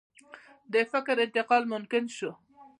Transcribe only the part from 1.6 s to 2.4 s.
ممکن شو.